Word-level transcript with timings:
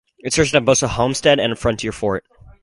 It 0.23 0.33
served 0.33 0.55
as 0.55 0.63
both 0.63 0.81
a 0.81 0.87
homestead 0.87 1.39
and 1.39 1.59
frontier 1.59 1.91
fort. 1.91 2.25